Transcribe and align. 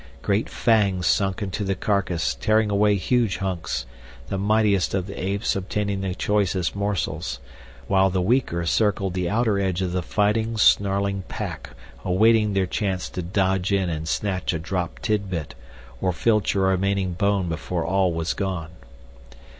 Great 0.23 0.49
fangs 0.49 1.05
sunk 1.05 1.43
into 1.43 1.63
the 1.63 1.75
carcass 1.75 2.33
tearing 2.33 2.71
away 2.71 2.95
huge 2.95 3.37
hunks, 3.37 3.85
the 4.29 4.37
mightiest 4.39 4.95
of 4.95 5.05
the 5.05 5.13
apes 5.23 5.55
obtaining 5.55 6.01
the 6.01 6.15
choicest 6.15 6.75
morsels, 6.75 7.39
while 7.85 8.09
the 8.09 8.19
weaker 8.19 8.65
circled 8.65 9.13
the 9.13 9.29
outer 9.29 9.59
edge 9.59 9.79
of 9.79 9.91
the 9.91 10.01
fighting, 10.01 10.57
snarling 10.57 11.21
pack 11.27 11.75
awaiting 12.03 12.53
their 12.53 12.65
chance 12.65 13.09
to 13.11 13.21
dodge 13.21 13.71
in 13.71 13.91
and 13.91 14.07
snatch 14.07 14.53
a 14.53 14.57
dropped 14.57 15.03
tidbit 15.03 15.53
or 16.01 16.11
filch 16.11 16.55
a 16.55 16.59
remaining 16.59 17.13
bone 17.13 17.47
before 17.47 17.85
all 17.85 18.11
was 18.11 18.33
gone. 18.33 18.71